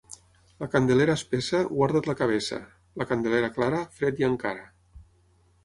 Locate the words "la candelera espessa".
0.61-1.59